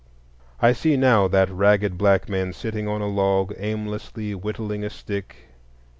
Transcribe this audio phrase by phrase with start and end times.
[0.59, 5.49] I see now that ragged black man sitting on a log, aimlessly whittling a stick.